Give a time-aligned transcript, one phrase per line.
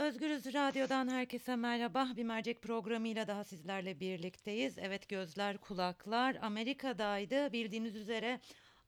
[0.00, 2.08] Özgürüz Radyo'dan herkese merhaba.
[2.16, 4.78] Bir mercek programıyla daha sizlerle birlikteyiz.
[4.78, 7.52] Evet gözler kulaklar Amerika'daydı.
[7.52, 8.40] Bildiğiniz üzere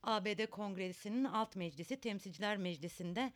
[0.03, 3.33] ABD Kongresi'nin alt meclisi Temsilciler Meclisi'nde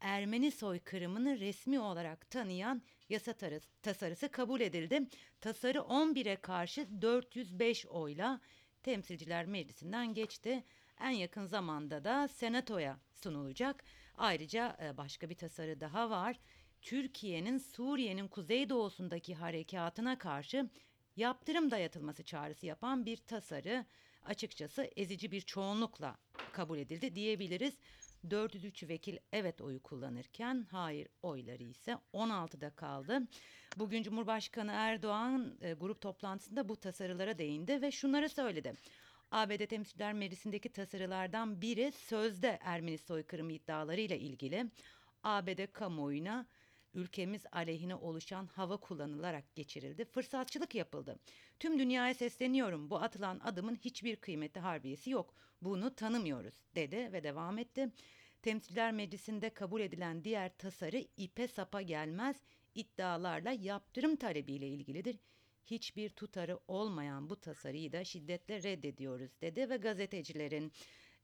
[0.00, 3.34] Ermeni soykırımını resmi olarak tanıyan yasa
[3.82, 5.00] tasarısı kabul edildi.
[5.40, 8.40] Tasarı 11'e karşı 405 oyla
[8.82, 10.64] Temsilciler Meclisi'nden geçti.
[11.00, 13.84] En yakın zamanda da Senato'ya sunulacak.
[14.16, 16.36] Ayrıca e, başka bir tasarı daha var.
[16.82, 20.70] Türkiye'nin Suriye'nin kuzeydoğusundaki harekatına karşı
[21.16, 23.84] yaptırım dayatılması çağrısı yapan bir tasarı
[24.24, 26.16] açıkçası ezici bir çoğunlukla
[26.52, 27.74] kabul edildi diyebiliriz.
[28.30, 33.22] 403 vekil evet oyu kullanırken hayır oyları ise 16'da kaldı.
[33.76, 38.74] Bugün Cumhurbaşkanı Erdoğan e, grup toplantısında bu tasarılara değindi ve şunları söyledi.
[39.30, 44.70] ABD Temsilciler Meclisi'ndeki tasarılardan biri sözde Ermeni soykırımı iddialarıyla ilgili
[45.22, 46.46] ABD kamuoyuna
[46.94, 50.04] ülkemiz aleyhine oluşan hava kullanılarak geçirildi.
[50.04, 51.18] Fırsatçılık yapıldı.
[51.60, 52.90] Tüm dünyaya sesleniyorum.
[52.90, 55.34] Bu atılan adımın hiçbir kıymeti harbiyesi yok.
[55.62, 57.92] Bunu tanımıyoruz dedi ve devam etti.
[58.42, 62.36] Temsilciler Meclisi'nde kabul edilen diğer tasarı ipe sapa gelmez
[62.74, 65.18] iddialarla yaptırım talebiyle ilgilidir.
[65.64, 70.72] Hiçbir tutarı olmayan bu tasarıyı da şiddetle reddediyoruz dedi ve gazetecilerin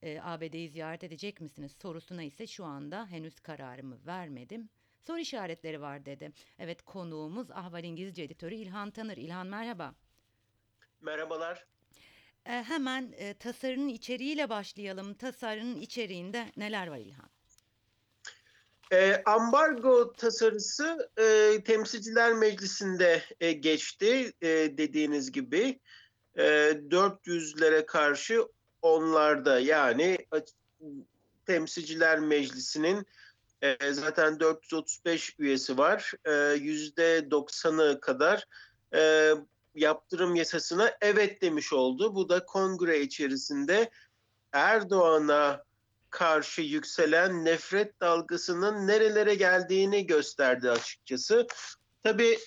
[0.02, 4.68] e, ABD'yi ziyaret edecek misiniz sorusuna ise şu anda henüz kararımı vermedim
[5.06, 6.32] soru işaretleri var dedi.
[6.58, 9.16] Evet konuğumuz Ahval İngilizce editörü İlhan Tanır.
[9.16, 9.94] İlhan merhaba.
[11.00, 11.66] Merhabalar.
[12.46, 15.14] E, hemen e, tasarının içeriğiyle başlayalım.
[15.14, 17.30] Tasarının içeriğinde neler var İlhan?
[18.92, 25.80] E, ambargo tasarısı e, Temsilciler Meclisi'nde e, geçti e, dediğiniz gibi.
[26.36, 28.48] E, 400'lere karşı
[28.82, 30.18] onlarda yani
[31.46, 33.06] Temsilciler Meclisi'nin
[33.62, 36.12] e, zaten 435 üyesi var.
[36.24, 38.44] E, %90'ı kadar
[38.94, 39.32] e,
[39.74, 42.14] yaptırım yasasına evet demiş oldu.
[42.14, 43.90] Bu da kongre içerisinde
[44.52, 45.62] Erdoğan'a
[46.10, 51.46] karşı yükselen nefret dalgasının nerelere geldiğini gösterdi açıkçası.
[52.02, 52.38] Tabii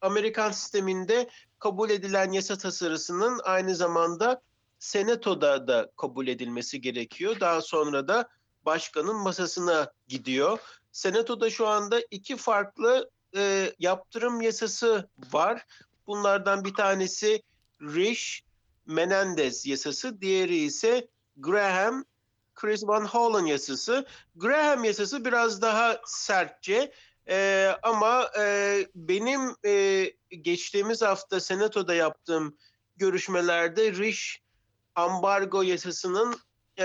[0.00, 1.28] Amerikan sisteminde
[1.58, 4.42] kabul edilen yasa tasarısının aynı zamanda
[4.78, 7.40] Senato'da da kabul edilmesi gerekiyor.
[7.40, 8.28] Daha sonra da
[8.64, 10.58] başkanın masasına gidiyor.
[10.92, 15.66] Senato'da şu anda iki farklı e, yaptırım yasası var.
[16.06, 17.42] Bunlardan bir tanesi
[17.82, 18.42] Rish
[18.86, 22.04] Menendez yasası, diğeri ise Graham
[22.54, 24.06] Chris Van Hollen yasası.
[24.36, 26.92] Graham yasası biraz daha sertçe
[27.28, 30.04] e, ama e, benim e,
[30.40, 32.56] geçtiğimiz hafta Senato'da yaptığım
[32.96, 34.42] görüşmelerde Rish
[34.94, 36.36] ambargo yasasının
[36.78, 36.84] e,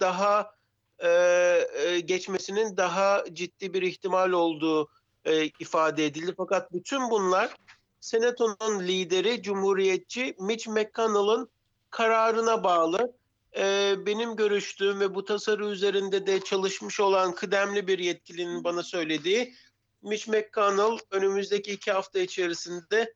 [0.00, 0.54] daha
[0.98, 4.88] e, e, geçmesinin daha ciddi bir ihtimal olduğu
[5.24, 6.34] e, ifade edildi.
[6.36, 7.56] Fakat bütün bunlar
[8.00, 11.48] Senato'nun lideri Cumhuriyetçi Mitch McConnell'ın
[11.90, 13.16] kararına bağlı.
[13.56, 19.54] E, benim görüştüğüm ve bu tasarı üzerinde de çalışmış olan kıdemli bir yetkilinin bana söylediği
[20.02, 23.14] Mitch McConnell önümüzdeki iki hafta içerisinde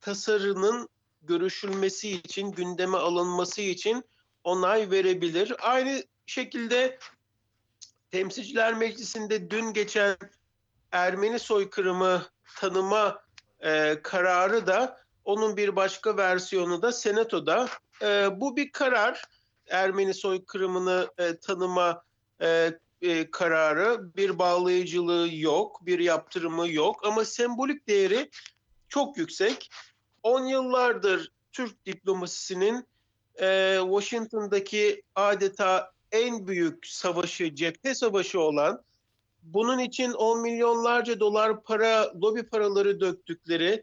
[0.00, 0.88] tasarının
[1.22, 4.04] görüşülmesi için, gündeme alınması için
[4.44, 5.52] onay verebilir.
[5.60, 6.98] Aynı şekilde
[8.10, 10.16] Temsilciler Meclisi'nde dün geçen
[10.92, 12.26] Ermeni soykırımı
[12.60, 13.22] tanıma
[13.60, 17.68] e, kararı da onun bir başka versiyonu da Senato'da.
[18.02, 19.24] E, bu bir karar.
[19.68, 22.04] Ermeni soykırımını e, tanıma
[22.42, 22.72] e,
[23.02, 28.30] e, kararı bir bağlayıcılığı yok, bir yaptırımı yok ama sembolik değeri
[28.88, 29.70] çok yüksek.
[30.22, 32.86] 10 yıllardır Türk diplomasisinin
[33.40, 38.84] e, Washington'daki adeta en büyük savaşı, cephe savaşı olan
[39.42, 43.82] bunun için on milyonlarca dolar para, lobi paraları döktükleri,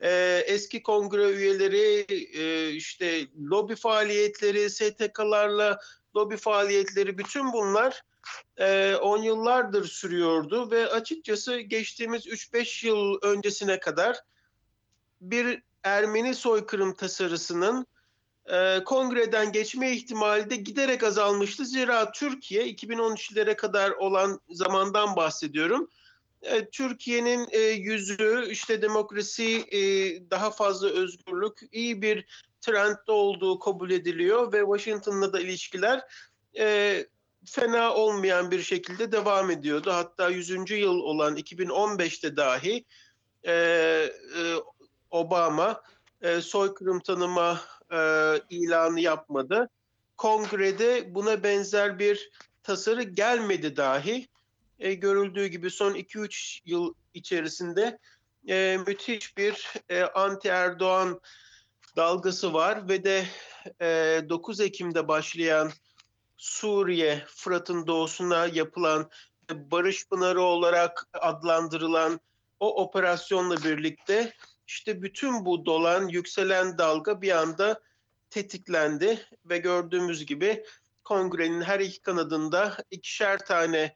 [0.00, 2.06] e, eski kongre üyeleri,
[2.38, 5.78] e, işte lobi faaliyetleri, STK'larla
[6.16, 8.02] lobi faaliyetleri bütün bunlar
[9.00, 14.16] 10 e, yıllardır sürüyordu ve açıkçası geçtiğimiz 3-5 yıl öncesine kadar
[15.20, 17.86] bir Ermeni soykırım tasarısının
[18.46, 21.64] e, kongreden geçme ihtimali de giderek azalmıştı.
[21.64, 25.90] Zira Türkiye 2013'lere kadar olan zamandan bahsediyorum.
[26.42, 29.80] E, Türkiye'nin e, yüzü işte demokrasi, e,
[30.30, 32.26] daha fazla özgürlük, iyi bir
[32.60, 36.00] trendde olduğu kabul ediliyor ve Washington'la da ilişkiler
[36.58, 37.06] e,
[37.44, 39.90] fena olmayan bir şekilde devam ediyordu.
[39.92, 40.70] Hatta 100.
[40.70, 42.84] yıl olan 2015'te dahi
[43.44, 44.54] e, e,
[45.10, 45.82] Obama
[46.22, 47.60] e, soykırım tanıma
[47.92, 47.98] e,
[48.50, 49.68] ilanı yapmadı.
[50.16, 52.30] Kongrede buna benzer bir
[52.62, 54.28] tasarı gelmedi dahi.
[54.78, 57.98] e, görüldüğü gibi son 2-3 yıl içerisinde
[58.48, 61.20] e, müthiş bir e, anti-Erdoğan
[61.96, 63.24] dalgası var ve de
[63.80, 65.70] e, 9 Ekim'de başlayan
[66.36, 69.10] Suriye, Fırat'ın doğusuna yapılan
[69.50, 72.20] Barış Pınarı olarak adlandırılan
[72.60, 74.32] o operasyonla birlikte
[74.70, 77.80] işte bütün bu dolan, yükselen dalga bir anda
[78.30, 80.64] tetiklendi ve gördüğümüz gibi
[81.04, 83.94] kongrenin her iki kanadında ikişer tane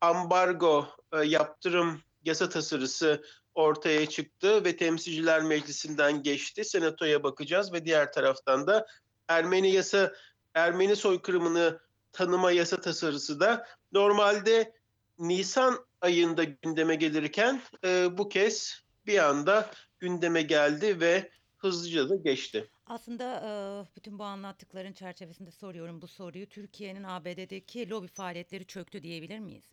[0.00, 3.24] ambargo e, yaptırım yasa tasarısı
[3.54, 6.64] ortaya çıktı ve Temsilciler Meclisi'nden geçti.
[6.64, 8.86] Senatoya bakacağız ve diğer taraftan da
[9.28, 10.12] Ermeni yasa
[10.54, 11.80] Ermeni soykırımını
[12.12, 14.72] tanıma yasa tasarısı da normalde
[15.18, 22.70] Nisan ayında gündeme gelirken e, bu kez bir anda gündeme geldi ve hızlıca da geçti.
[22.86, 23.50] Aslında e,
[23.96, 26.48] bütün bu anlattıkların çerçevesinde soruyorum bu soruyu.
[26.48, 29.64] Türkiye'nin ABD'deki lobi faaliyetleri çöktü diyebilir miyiz?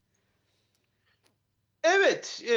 [1.83, 2.55] Evet, e,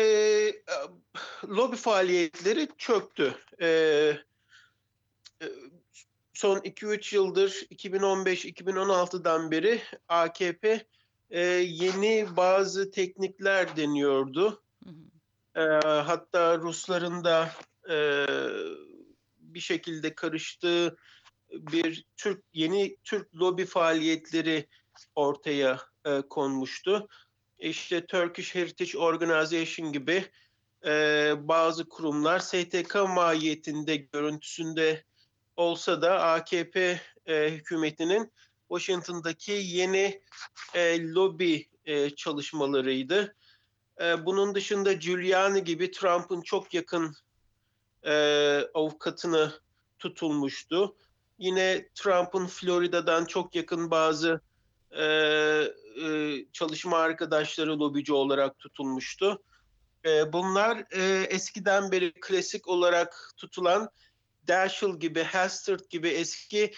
[1.49, 3.35] lobi faaliyetleri çöktü.
[3.61, 3.67] E,
[5.43, 5.47] e,
[6.35, 10.87] son 2-3 yıldır 2015-2016'dan beri AKP
[11.31, 14.63] e, yeni bazı teknikler deniyordu.
[14.85, 15.16] Hı hı.
[15.57, 17.51] E, hatta Rusların da
[17.91, 18.27] e,
[19.39, 20.97] bir şekilde karıştığı
[21.53, 24.69] bir Türk yeni Türk lobi faaliyetleri
[25.15, 27.09] ortaya e, konmuştu.
[27.59, 30.25] İşte Turkish Heritage Organization gibi
[30.87, 35.05] e, bazı kurumlar STK mahiyetinde görüntüsünde
[35.57, 38.33] olsa da AKP e, hükümetinin
[38.69, 40.23] Washington'daki yeni
[40.75, 43.35] e, lobi e, çalışmalarıydı.
[44.01, 47.15] E, bunun dışında Giuliani gibi Trump'ın çok yakın
[48.07, 48.15] e,
[48.75, 49.53] avukatını
[49.99, 50.97] tutulmuştu.
[51.39, 54.41] Yine Trump'ın Florida'dan çok yakın bazı
[54.91, 59.43] e, e, çalışma arkadaşları lobici olarak tutulmuştu.
[60.07, 63.89] E, bunlar e, eskiden beri klasik olarak tutulan
[64.49, 66.73] Daschle gibi, Hastert gibi eski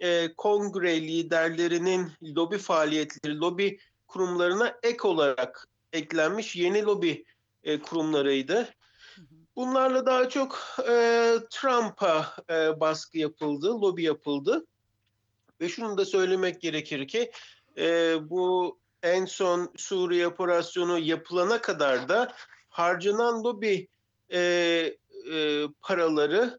[0.00, 7.24] e, kongre liderlerinin lobi faaliyetleri, lobi kurumlarına ek olarak eklenmiş yeni lobi
[7.64, 8.68] e, kurumlarıydı.
[9.56, 10.58] Bunlarla daha çok
[10.88, 14.66] e, Trump'a e, baskı yapıldı, lobi yapıldı.
[15.60, 17.32] Ve şunu da söylemek gerekir ki
[17.78, 22.34] e, bu en son Suriye operasyonu yapılana kadar da
[22.68, 23.88] harcanan lobi
[24.32, 24.40] e,
[25.32, 26.58] e, paraları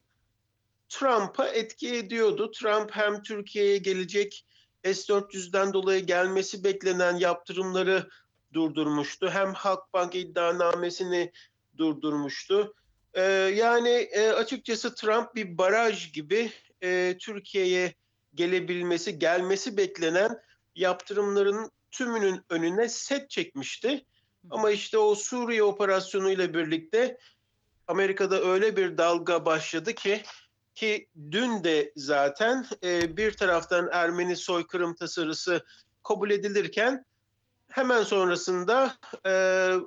[0.89, 2.51] Trump'a etki ediyordu.
[2.51, 4.45] Trump hem Türkiye'ye gelecek
[4.83, 8.09] S-400'den dolayı gelmesi beklenen yaptırımları
[8.53, 9.29] durdurmuştu.
[9.29, 11.31] Hem Halkbank iddianamesini
[11.77, 12.73] durdurmuştu.
[13.13, 13.21] Ee,
[13.55, 16.51] yani e, açıkçası Trump bir baraj gibi
[16.83, 17.93] e, Türkiye'ye
[18.35, 20.39] gelebilmesi, gelmesi beklenen
[20.75, 24.05] yaptırımların tümünün önüne set çekmişti.
[24.49, 27.17] Ama işte o Suriye operasyonuyla birlikte
[27.87, 30.23] Amerika'da öyle bir dalga başladı ki
[30.75, 35.65] ki dün de zaten e, bir taraftan Ermeni soykırım tasarısı
[36.03, 37.05] kabul edilirken
[37.73, 39.31] hemen sonrasında e,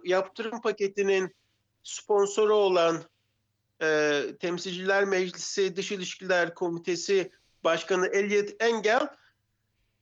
[0.04, 1.36] yaptırım paketinin
[1.82, 3.04] sponsoru olan
[3.82, 7.30] e, Temsilciler Meclisi Dış İlişkiler Komitesi
[7.64, 9.08] Başkanı Elliot Engel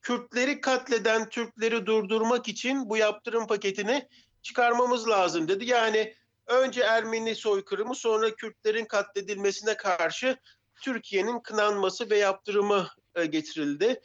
[0.01, 4.07] Kürtleri katleden Türkleri durdurmak için bu yaptırım paketini
[4.41, 5.65] çıkarmamız lazım dedi.
[5.65, 6.15] Yani
[6.47, 10.37] önce Ermeni soykırımı sonra Kürtlerin katledilmesine karşı
[10.81, 14.01] Türkiye'nin kınanması ve yaptırımı e, getirildi.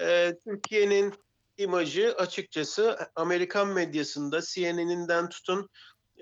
[0.00, 1.14] E, Türkiye'nin
[1.56, 5.68] imajı açıkçası Amerikan medyasında CNN'inden tutun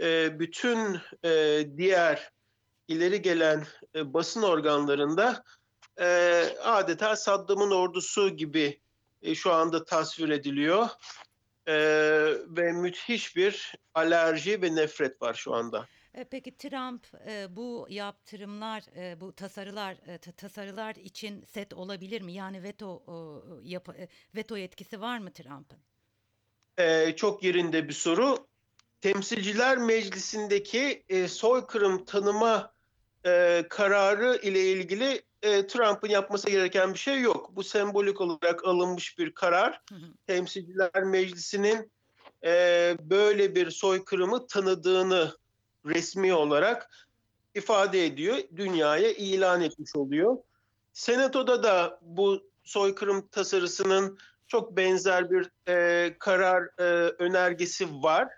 [0.01, 2.31] e, bütün e, diğer
[2.89, 5.45] ileri gelen e, basın organlarında
[6.63, 8.81] adeta Saddam'ın ordusu gibi
[9.35, 10.89] şu anda tasvir ediliyor.
[12.47, 15.87] Ve müthiş bir alerji ve nefret var şu anda.
[16.15, 22.23] E, Peki Trump e, bu yaptırımlar, e, bu tasarılar, e, ta- tasarılar için set olabilir
[22.23, 22.33] mi?
[22.33, 23.15] Yani veto e,
[23.69, 25.79] yap e, veto yetkisi var mı Trump'ın?
[26.79, 28.47] Ee, çok yerinde bir soru.
[29.01, 32.73] Temsilciler Meclisi'ndeki e, soykırım tanıma
[33.27, 37.57] e, kararı ile ilgili e, Trump'ın yapması gereken bir şey yok.
[37.57, 39.81] Bu sembolik olarak alınmış bir karar.
[39.89, 40.15] Hı hı.
[40.27, 41.93] Temsilciler Meclisi'nin
[42.45, 42.51] e,
[43.01, 45.37] böyle bir soykırımı tanıdığını
[45.87, 46.91] resmi olarak
[47.55, 48.37] ifade ediyor.
[48.57, 50.37] Dünyaya ilan etmiş oluyor.
[50.93, 54.19] Senato'da da bu soykırım tasarısının
[54.49, 56.85] çok benzer bir e, karar e,
[57.19, 58.29] önergesi var.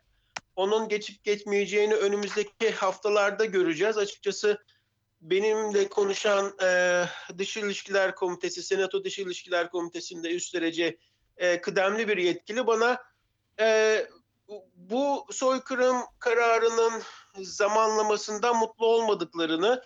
[0.57, 3.99] Onun geçip geçmeyeceğini önümüzdeki haftalarda göreceğiz.
[3.99, 4.59] Açıkçası
[5.21, 7.05] benimle konuşan e,
[7.39, 10.99] Dış İlişkiler Komitesi, Senato Dış İlişkiler Komitesi'nde üst derece
[11.37, 13.03] e, kıdemli bir yetkili bana
[13.61, 14.07] e,
[14.75, 17.03] bu soykırım kararının
[17.39, 19.83] zamanlamasında mutlu olmadıklarını,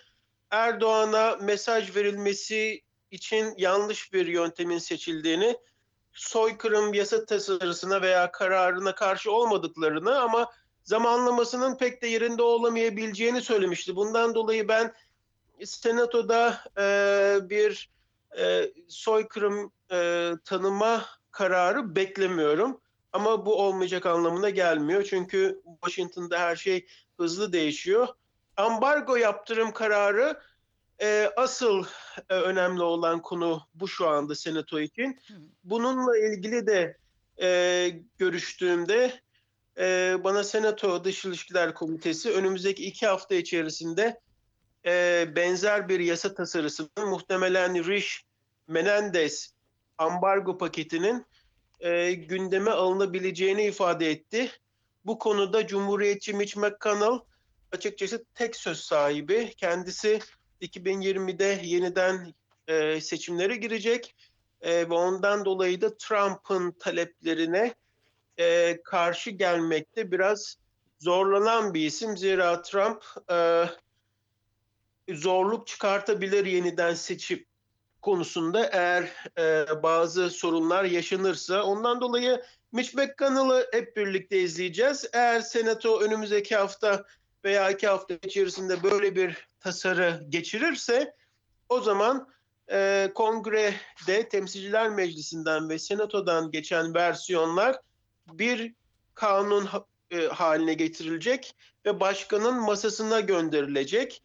[0.50, 5.56] Erdoğan'a mesaj verilmesi için yanlış bir yöntemin seçildiğini,
[6.12, 10.52] soykırım yasa tasarısına veya kararına karşı olmadıklarını ama
[10.84, 13.96] zamanlamasının pek de yerinde olamayabileceğini söylemişti.
[13.96, 14.94] Bundan dolayı ben
[15.64, 17.90] Senato'da e, bir
[18.38, 22.80] e, soykırım e, tanıma kararı beklemiyorum.
[23.16, 25.02] Ama bu olmayacak anlamına gelmiyor.
[25.02, 28.08] Çünkü Washington'da her şey hızlı değişiyor.
[28.56, 30.40] Ambargo yaptırım kararı
[31.02, 31.84] e, asıl
[32.30, 35.20] e, önemli olan konu bu şu anda Senato için.
[35.64, 36.96] Bununla ilgili de
[37.40, 39.20] e, görüştüğümde
[39.78, 44.20] e, bana Senato Dış İlişkiler Komitesi önümüzdeki iki hafta içerisinde
[44.86, 48.24] e, benzer bir yasa tasarısının muhtemelen Rish
[48.68, 49.54] Menendez
[49.98, 51.26] ambargo paketinin
[51.80, 54.50] e, gündeme alınabileceğini ifade etti.
[55.04, 57.20] Bu konuda Cumhuriyetçi Mitch McConnell
[57.72, 59.52] açıkçası tek söz sahibi.
[59.56, 60.20] Kendisi
[60.62, 62.34] 2020'de yeniden
[62.68, 64.14] e, seçimlere girecek
[64.60, 67.74] e, ve ondan dolayı da Trump'ın taleplerine
[68.38, 70.56] e, karşı gelmekte biraz
[70.98, 72.16] zorlanan bir isim.
[72.16, 73.64] Zira Trump e,
[75.14, 77.44] zorluk çıkartabilir yeniden seçim
[78.06, 81.62] konusunda eğer e, bazı sorunlar yaşanırsa.
[81.62, 85.06] Ondan dolayı Mitch McConnell'ı hep birlikte izleyeceğiz.
[85.12, 87.04] Eğer Senato önümüzdeki hafta
[87.44, 91.14] veya iki hafta içerisinde böyle bir tasarı geçirirse
[91.68, 92.28] o zaman
[92.70, 97.76] e, kongrede temsilciler meclisinden ve senatodan geçen versiyonlar
[98.32, 98.74] bir
[99.14, 99.68] kanun
[100.10, 101.54] e, haline getirilecek
[101.86, 104.22] ve başkanın masasına gönderilecek.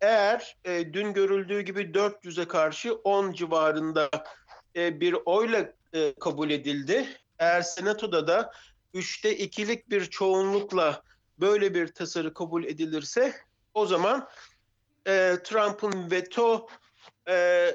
[0.00, 4.10] Eğer e, dün görüldüğü gibi 400'e karşı 10 civarında
[4.76, 7.08] e, bir oyla e, kabul edildi.
[7.38, 8.52] Eğer senatoda da
[8.94, 11.02] 3'te 2'lik bir çoğunlukla
[11.40, 13.34] böyle bir tasarı kabul edilirse
[13.74, 14.28] o zaman
[15.06, 16.68] e, Trump'ın veto
[17.28, 17.70] e,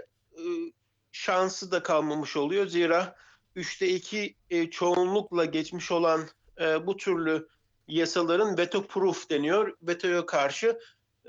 [1.12, 2.68] şansı da kalmamış oluyor.
[2.68, 3.16] Zira
[3.56, 6.30] 3'te 2 e, çoğunlukla geçmiş olan
[6.60, 7.48] e, bu türlü
[7.88, 9.78] yasaların veto proof deniyor.
[9.82, 10.80] Vetoya karşı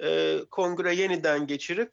[0.02, 1.90] e, kongre yeniden geçirip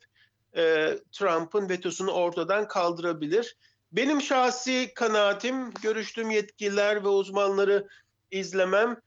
[0.55, 3.57] e, Trump'ın vetosunu ortadan kaldırabilir.
[3.91, 7.88] Benim şahsi kanaatim, görüştüğüm yetkililer ve uzmanları
[8.31, 8.98] izlemem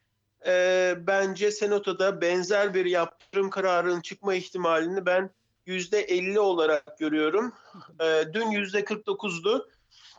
[0.47, 5.31] e, bence Senato'da benzer bir yaptırım kararının çıkma ihtimalini ben
[5.67, 7.53] yüzde 50 olarak görüyorum.
[8.01, 9.69] E, dün yüzde 49'du.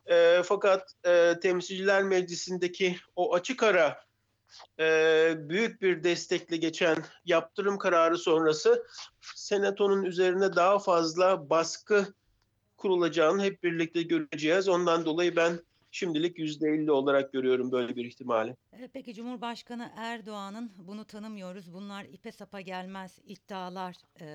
[0.05, 4.06] E, fakat e, Temsilciler Meclisi'ndeki o açık ara
[4.79, 8.87] e, büyük bir destekle geçen yaptırım kararı sonrası
[9.35, 12.13] Senato'nun üzerine daha fazla baskı
[12.77, 14.69] kurulacağını hep birlikte göreceğiz.
[14.69, 15.59] Ondan dolayı ben
[15.91, 18.55] şimdilik %50 olarak görüyorum böyle bir ihtimali.
[18.73, 24.25] E, Peki Cumhurbaşkanı Erdoğan'ın bunu tanımıyoruz, bunlar ipe sapa gelmez iddialar e,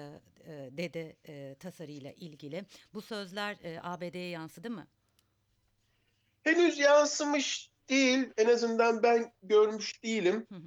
[0.46, 2.64] e, dedi e, tasarıyla ilgili.
[2.94, 4.86] Bu sözler e, ABD'ye yansıdı mı?
[6.42, 8.30] Henüz yansımış değil.
[8.36, 10.46] En azından ben görmüş değilim.
[10.48, 10.62] Hı hı.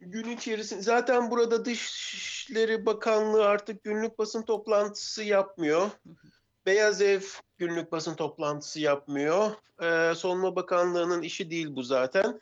[0.00, 5.80] Gün içerisinde zaten burada Dışişleri Bakanlığı artık günlük basın toplantısı yapmıyor.
[5.80, 6.28] Hı hı.
[6.66, 7.20] Beyaz Ev
[7.58, 9.50] günlük basın toplantısı yapmıyor.
[9.82, 12.40] Ee, Savunma Bakanlığı'nın işi değil bu zaten.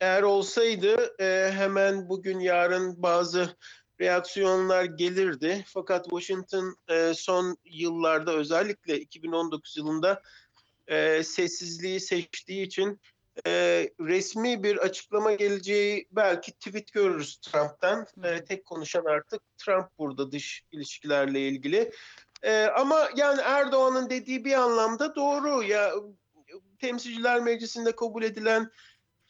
[0.00, 3.56] Eğer olsaydı e, hemen bugün yarın bazı
[4.00, 5.64] reaksiyonlar gelirdi.
[5.66, 10.22] Fakat Washington e, son yıllarda özellikle 2019 yılında
[10.86, 13.00] e, sessizliği seçtiği için
[13.46, 13.52] e,
[14.00, 18.06] resmi bir açıklama geleceği belki tweet görürüz Trump'tan.
[18.24, 21.92] E, tek konuşan artık Trump burada dış ilişkilerle ilgili.
[22.42, 25.62] E, ama yani Erdoğan'ın dediği bir anlamda doğru.
[25.62, 25.92] Ya
[26.78, 28.70] Temsilciler Meclisi'nde kabul edilen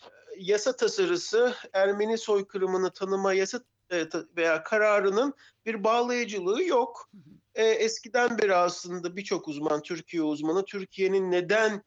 [0.03, 3.61] e, yasa tasarısı Ermeni soykırımını tanıma yasa
[3.93, 5.35] e, veya kararının
[5.67, 7.11] bir bağlayıcılığı yok.
[7.55, 11.83] E, eskiden beri aslında birçok uzman, Türkiye uzmanı Türkiye'nin neden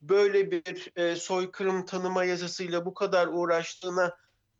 [0.00, 4.16] böyle bir e, soykırım tanıma yasasıyla bu kadar uğraştığına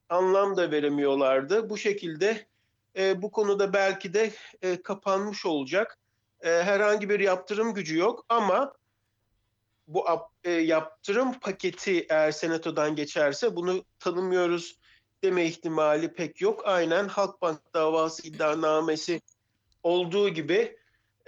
[0.09, 1.71] anlam da veremiyorlardı.
[1.71, 2.47] Bu şekilde
[2.97, 5.99] e, bu konuda belki de e, kapanmış olacak.
[6.41, 8.75] E, herhangi bir yaptırım gücü yok ama
[9.89, 10.05] bu
[10.45, 14.79] e, yaptırım paketi eğer senatodan geçerse bunu tanımıyoruz
[15.25, 16.63] deme ihtimali pek yok.
[16.65, 19.21] Aynen Halkbank davası iddianamesi
[19.83, 20.79] olduğu gibi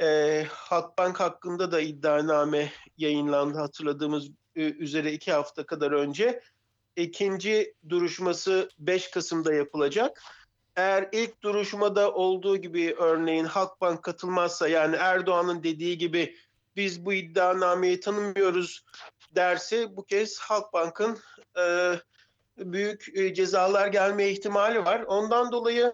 [0.01, 6.43] e, Halkbank hakkında da iddianame yayınlandı hatırladığımız üzere iki hafta kadar önce.
[6.97, 10.23] İkinci duruşması 5 Kasım'da yapılacak.
[10.77, 16.37] Eğer ilk duruşmada olduğu gibi örneğin Halkbank katılmazsa yani Erdoğan'ın dediği gibi
[16.77, 18.85] biz bu iddianameyi tanımıyoruz
[19.35, 21.19] derse bu kez Halkbank'ın
[21.59, 21.95] e,
[22.59, 25.01] büyük e, cezalar gelme ihtimali var.
[25.01, 25.93] Ondan dolayı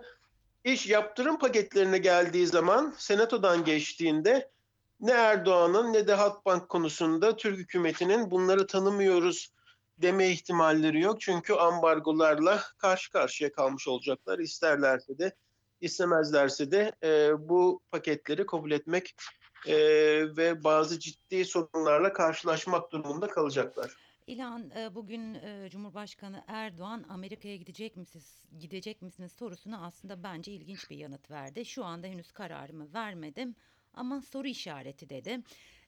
[0.67, 4.51] iş yaptırım paketlerine geldiği zaman senatodan geçtiğinde
[5.01, 9.53] ne Erdoğan'ın ne de Halkbank konusunda Türk hükümetinin bunları tanımıyoruz
[9.99, 11.21] deme ihtimalleri yok.
[11.21, 14.39] Çünkü ambargolarla karşı karşıya kalmış olacaklar.
[14.39, 15.33] İsterlerse de
[15.81, 19.15] istemezlerse de e, bu paketleri kabul etmek
[19.67, 19.77] e,
[20.37, 24.06] ve bazı ciddi sorunlarla karşılaşmak durumunda kalacaklar.
[24.26, 30.90] İlhan e, bugün e, Cumhurbaşkanı Erdoğan Amerika'ya gidecek misiniz gidecek misiniz sorusuna aslında bence ilginç
[30.90, 31.64] bir yanıt verdi.
[31.64, 33.54] Şu anda henüz kararımı vermedim
[33.95, 35.40] ama soru işareti dedi.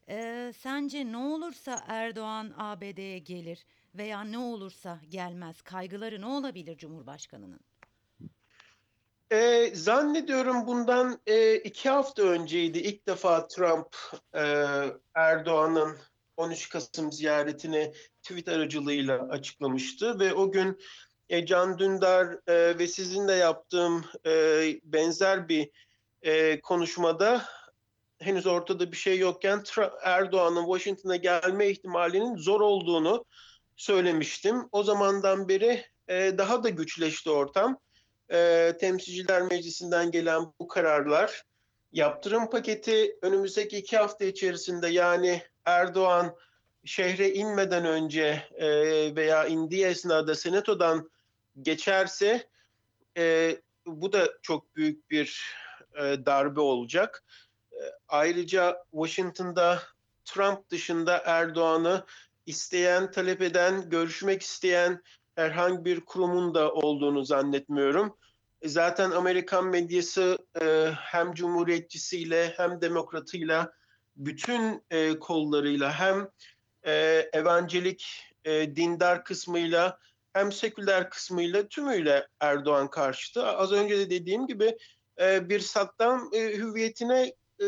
[0.08, 7.60] E, sence ne olursa Erdoğan ABD'ye gelir veya ne olursa gelmez kaygıları ne olabilir Cumhurbaşkanı'nın?
[9.32, 13.96] E, zannediyorum bundan e, iki hafta önceydi ilk defa Trump
[14.34, 14.42] e,
[15.14, 15.98] Erdoğan'ın
[16.38, 17.92] 13 Kasım ziyaretini
[18.22, 20.78] tweet aracılığıyla açıklamıştı ve o gün
[21.28, 25.70] e, Can Dündar e, ve sizinle yaptığım e, benzer bir
[26.22, 27.44] e, konuşmada
[28.18, 29.62] henüz ortada bir şey yokken
[30.02, 33.24] Erdoğan'ın Washington'a gelme ihtimalinin zor olduğunu
[33.76, 34.68] söylemiştim.
[34.72, 37.78] O zamandan beri e, daha da güçleşti ortam.
[38.32, 41.42] E, Temsilciler Meclisi'nden gelen bu kararlar
[41.92, 46.36] yaptırım paketi önümüzdeki iki hafta içerisinde yani Erdoğan
[46.84, 48.68] şehre inmeden önce e,
[49.16, 51.10] veya indiği esnada senatodan
[51.62, 52.48] geçerse
[53.16, 53.56] e,
[53.86, 55.54] bu da çok büyük bir
[55.94, 57.24] e, darbe olacak.
[57.72, 59.82] E, ayrıca Washington'da
[60.24, 62.04] Trump dışında Erdoğan'ı
[62.46, 65.02] isteyen, talep eden, görüşmek isteyen
[65.34, 68.16] herhangi bir kurumun da olduğunu zannetmiyorum.
[68.62, 73.78] E, zaten Amerikan medyası e, hem cumhuriyetçisiyle hem demokratıyla
[74.18, 76.28] bütün e, kollarıyla hem
[76.86, 76.92] e,
[77.32, 79.98] evangelik e, dindar kısmıyla
[80.32, 83.46] hem seküler kısmıyla tümüyle Erdoğan karşıtı.
[83.46, 84.76] Az önce de dediğim gibi
[85.20, 87.64] e, bir Saddam e, hüviyetine e,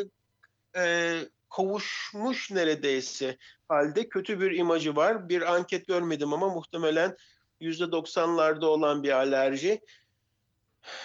[0.77, 1.17] e,
[1.51, 3.37] kavuşmuş neredeyse
[3.69, 5.29] halde kötü bir imajı var.
[5.29, 7.17] Bir anket görmedim ama muhtemelen
[7.61, 9.81] %90'larda olan bir alerji.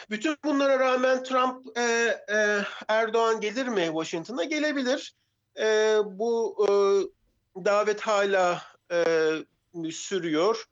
[0.09, 1.81] Bütün bunlara rağmen Trump e,
[2.29, 4.43] e, Erdoğan gelir mi Washington'a?
[4.43, 5.15] Gelebilir.
[5.59, 6.69] E, bu e,
[7.65, 10.65] davet hala e, sürüyor.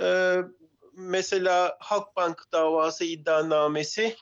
[0.00, 0.36] E,
[0.96, 4.16] mesela Halkbank davası iddianamesi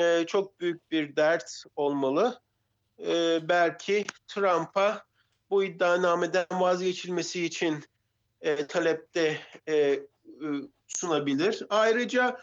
[0.00, 2.40] e, çok büyük bir dert olmalı.
[3.06, 5.04] E, belki Trump'a
[5.50, 7.84] bu iddianameden vazgeçilmesi için
[8.40, 10.00] e, talepte e,
[10.86, 11.66] sunabilir.
[11.70, 12.40] Ayrıca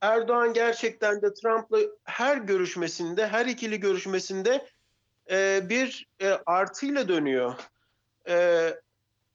[0.00, 4.68] Erdoğan gerçekten de Trump'la her görüşmesinde, her ikili görüşmesinde
[5.32, 7.54] e, bir e, artıyla dönüyor.
[8.28, 8.68] E,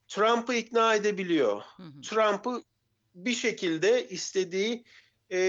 [0.08, 1.62] Trump'ı ikna edebiliyor.
[2.04, 2.64] Trump'ı
[3.16, 4.84] bir şekilde istediği
[5.32, 5.40] e,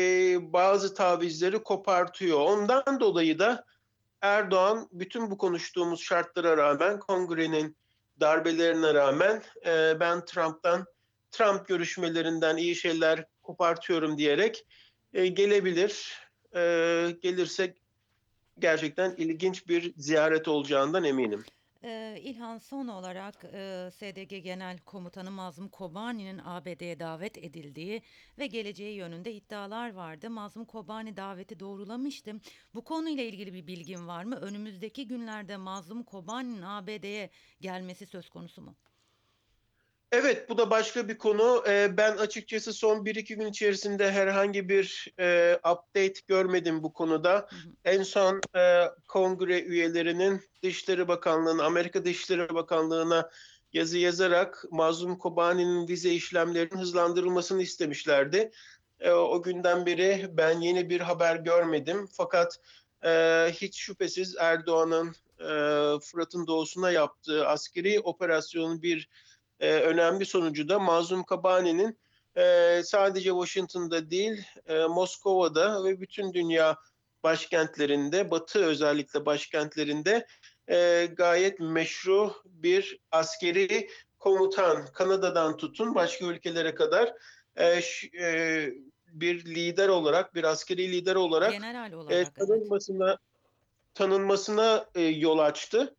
[0.53, 2.41] bazı tavizleri kopartıyor.
[2.41, 3.65] Ondan dolayı da
[4.23, 7.77] Erdoğan bütün bu konuştuğumuz şartlara rağmen, kongrenin
[8.21, 10.87] darbelerine rağmen e, ben Trump'tan,
[11.31, 14.67] Trump görüşmelerinden iyi şeyler kopartıyorum diyerek
[15.13, 16.23] e, gelebilir.
[16.55, 16.61] E,
[17.23, 17.75] gelirse
[18.61, 21.45] gerçekten ilginç bir ziyaret olacağından eminim.
[21.85, 28.03] Ee, İlhan son olarak e, SDG Genel Komutanı Mazlum Kobani'nin ABD'ye davet edildiği
[28.39, 30.31] ve geleceği yönünde iddialar vardı.
[30.31, 32.35] Mazlum Kobani daveti doğrulamıştı.
[32.75, 34.37] Bu konuyla ilgili bir bilgin var mı?
[34.37, 38.75] Önümüzdeki günlerde Mazlum Kobani'nin ABD'ye gelmesi söz konusu mu?
[40.13, 41.65] Evet, bu da başka bir konu.
[41.69, 47.35] Ee, ben açıkçası son 1-2 gün içerisinde herhangi bir e, update görmedim bu konuda.
[47.35, 47.73] Hı hı.
[47.85, 53.31] En son e, kongre üyelerinin Dışişleri Bakanlığı'na, Amerika Dışişleri Bakanlığı'na
[53.73, 58.51] yazı yazarak Mazlum Kobani'nin vize işlemlerinin hızlandırılmasını istemişlerdi.
[59.01, 62.09] E, o günden beri ben yeni bir haber görmedim.
[62.13, 62.61] Fakat
[63.05, 63.11] e,
[63.53, 65.09] hiç şüphesiz Erdoğan'ın
[65.41, 65.49] e,
[66.01, 69.09] Fırat'ın doğusuna yaptığı askeri operasyonun bir
[69.61, 71.99] e, önemli sonucu da Mazlum Kabani'nin
[72.37, 76.77] e, sadece Washington'da değil e, Moskova'da ve bütün dünya
[77.23, 80.27] başkentlerinde, Batı özellikle başkentlerinde
[80.71, 87.15] e, gayet meşru bir askeri komutan, Kanada'dan tutun başka ülkelere kadar
[87.57, 87.81] e,
[88.21, 88.71] e,
[89.13, 93.19] bir lider olarak, bir askeri lider olarak, General olarak e, tanınmasına, evet.
[93.95, 95.95] tanınmasına e, yol açtı.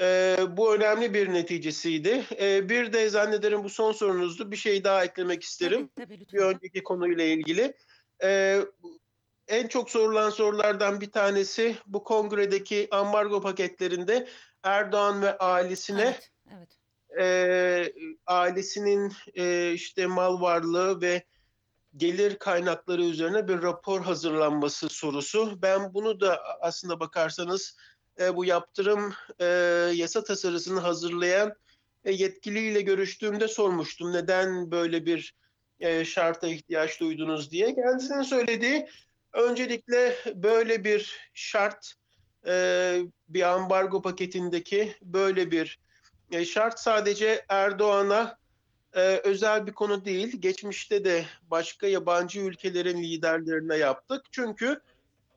[0.00, 2.24] E, bu önemli bir neticesiydi.
[2.40, 4.50] E, bir de zannederim bu son sorunuzdu.
[4.50, 5.90] Bir şey daha eklemek isterim.
[5.96, 7.76] Tabii, tabii, bir önceki konuyla ilgili.
[8.22, 8.60] E,
[9.48, 14.28] en çok sorulan sorulardan bir tanesi bu kongredeki ambargo paketlerinde
[14.62, 16.68] Erdoğan ve ailesine evet, evet.
[17.20, 17.92] E,
[18.26, 21.24] ailesinin e, işte mal varlığı ve
[21.96, 25.62] gelir kaynakları üzerine bir rapor hazırlanması sorusu.
[25.62, 27.76] Ben bunu da aslında bakarsanız
[28.20, 29.44] e, bu yaptırım e,
[29.94, 31.54] yasa tasarısını hazırlayan
[32.04, 34.12] e, yetkiliyle görüştüğümde sormuştum.
[34.12, 35.34] Neden böyle bir
[35.80, 37.74] e, şarta ihtiyaç duydunuz diye.
[37.74, 38.88] Kendisinin söylediği
[39.32, 41.94] öncelikle böyle bir şart
[42.46, 42.98] e,
[43.28, 45.78] bir ambargo paketindeki böyle bir
[46.32, 48.38] e, şart sadece Erdoğan'a
[48.94, 50.36] e, özel bir konu değil.
[50.40, 54.22] Geçmişte de başka yabancı ülkelerin liderlerine yaptık.
[54.30, 54.80] Çünkü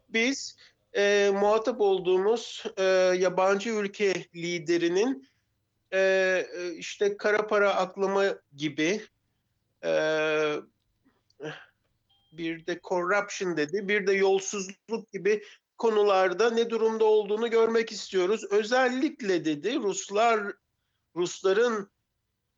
[0.10, 0.58] biz
[0.96, 2.84] e, muhatap olduğumuz e,
[3.20, 5.30] yabancı ülke liderinin
[5.94, 6.46] e,
[6.78, 8.26] işte kara para aklama
[8.56, 9.02] gibi
[9.84, 9.92] e,
[12.32, 15.44] bir de corruption dedi, bir de yolsuzluk gibi
[15.78, 18.44] konularda ne durumda olduğunu görmek istiyoruz.
[18.52, 20.54] Özellikle dedi Ruslar
[21.16, 21.92] Rusların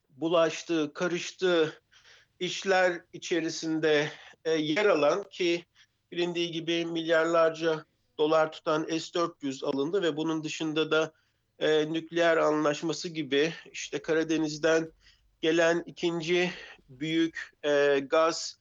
[0.09, 1.81] bulaştığı, karıştığı
[2.39, 4.11] işler içerisinde
[4.45, 5.65] e, yer alan ki
[6.11, 7.85] bilindiği gibi milyarlarca
[8.17, 11.11] dolar tutan S-400 alındı ve bunun dışında da
[11.59, 14.91] e, nükleer anlaşması gibi işte Karadeniz'den
[15.41, 16.51] gelen ikinci
[16.89, 18.59] büyük e, gaz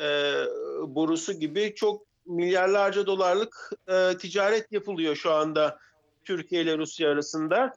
[0.00, 0.34] e,
[0.86, 5.78] borusu gibi çok milyarlarca dolarlık e, ticaret yapılıyor şu anda
[6.24, 7.72] Türkiye ile Rusya arasında.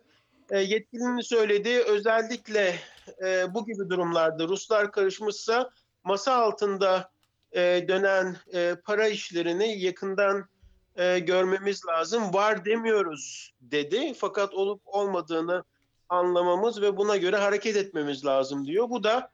[0.49, 2.76] E, yetkilinin söylediği özellikle
[3.23, 5.69] e, bu gibi durumlarda Ruslar karışmışsa
[6.04, 7.12] masa altında
[7.52, 10.45] e, dönen e, para işlerini yakından
[10.95, 12.34] e, görmemiz lazım.
[12.34, 15.63] Var demiyoruz dedi fakat olup olmadığını
[16.10, 18.89] anlamamız ve buna göre hareket etmemiz lazım diyor.
[18.89, 19.32] Bu da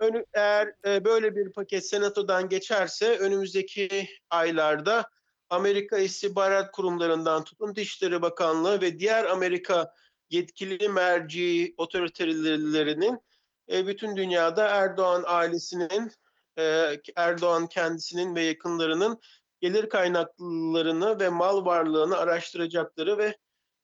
[0.00, 5.10] önü, eğer e, böyle bir paket senatodan geçerse önümüzdeki aylarda
[5.50, 9.94] Amerika istihbarat kurumlarından tutun Dışişleri Bakanlığı ve diğer Amerika
[10.30, 13.18] yetkili merci otoritelerinin
[13.72, 16.12] e, bütün dünyada Erdoğan ailesinin,
[16.58, 19.20] e, Erdoğan kendisinin ve yakınlarının
[19.60, 23.36] gelir kaynaklarını ve mal varlığını araştıracakları ve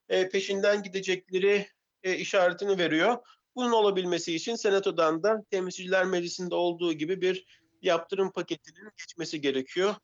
[0.09, 1.67] e, peşinden gidecekleri
[2.03, 3.19] e, işaretini veriyor.
[3.57, 7.47] Bunun olabilmesi için Senato'dan da Temsilciler Meclisi'nde olduğu gibi bir
[7.83, 9.95] yaptırım paketinin geçmesi gerekiyor.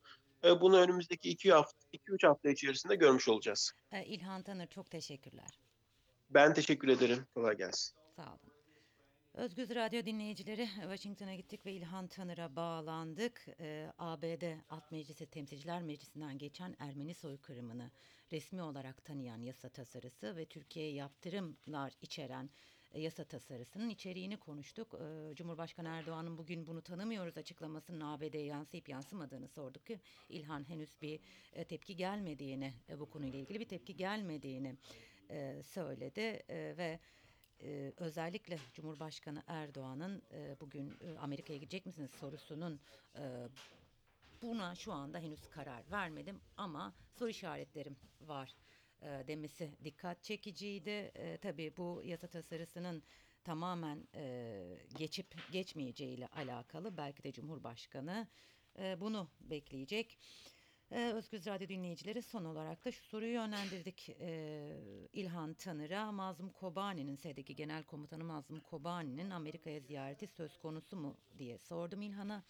[0.43, 3.71] E, bunu önümüzdeki 2 hafta 2-3 hafta içerisinde görmüş olacağız.
[3.91, 5.59] E, İlhan Tanır çok teşekkürler.
[6.29, 7.27] Ben teşekkür ederim.
[7.33, 7.95] Kolay gelsin.
[8.15, 8.50] Sağ olun.
[9.33, 13.45] Özgüz Radyo dinleyicileri Washington'a gittik ve İlhan Tanır'a bağlandık.
[13.59, 17.91] Ee, ABD Alt Meclisi Temsilciler Meclisi'nden geçen Ermeni soykırımını
[18.31, 22.49] resmi olarak tanıyan yasa tasarısı ve Türkiye'ye yaptırımlar içeren
[22.93, 24.93] e, yasa tasarısının içeriğini konuştuk.
[24.93, 31.19] Ee, Cumhurbaşkanı Erdoğan'ın bugün bunu tanımıyoruz açıklamasının ABD'ye yansıyıp yansımadığını sorduk ki İlhan henüz bir
[31.53, 34.75] e, tepki gelmediğini, e, bu konuyla ilgili bir tepki gelmediğini
[35.63, 36.99] söyledi ve
[37.63, 42.79] e, özellikle Cumhurbaşkanı Erdoğan'ın e, bugün e, Amerika'ya gidecek misiniz sorusunun
[43.15, 43.47] e,
[44.41, 48.55] buna şu anda henüz karar vermedim ama soru işaretlerim var
[49.01, 50.89] e, demesi dikkat çekiciydi.
[51.15, 53.03] E, tabii bu yasa tasarısının
[53.43, 58.27] tamamen e, geçip geçmeyeceğiyle alakalı belki de Cumhurbaşkanı
[58.79, 60.17] e, bunu bekleyecek.
[60.91, 66.11] Ee, Özgür Radyo dinleyicileri son olarak da şu soruyu yönlendirdik ee, İlhan Tanır'a.
[66.11, 72.43] Mazlum Kobani'nin, SED'deki Genel Komutanı Mazlum Kobani'nin Amerika'ya ziyareti söz konusu mu diye sordum İlhan'a.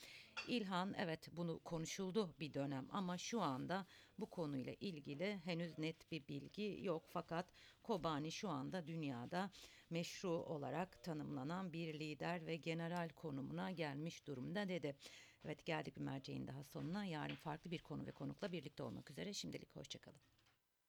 [0.48, 3.86] İlhan evet bunu konuşuldu bir dönem ama şu anda
[4.18, 7.06] bu konuyla ilgili henüz net bir bilgi yok.
[7.08, 9.52] Fakat Kobani şu anda dünyada
[9.90, 14.96] meşru olarak tanımlanan bir lider ve general konumuna gelmiş durumda dedi.
[15.46, 17.06] Evet geldik bir merceğin daha sonuna.
[17.06, 19.34] Yarın farklı bir konu ve konukla birlikte olmak üzere.
[19.34, 20.20] Şimdilik hoşçakalın.